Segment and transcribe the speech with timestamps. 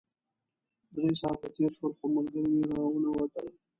[0.93, 3.47] درې ساعته تېر شول خو ملګري مې راونه وتل.